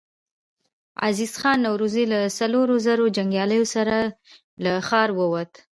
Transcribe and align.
عزيز 1.07 1.33
خان 1.41 1.57
نورزی 1.65 2.03
له 2.11 2.19
څلورو 2.39 2.75
زرو 2.85 3.05
جنګياليو 3.17 3.65
سره 3.75 3.97
له 4.63 4.71
ښاره 4.87 5.13
ووت. 5.19 5.51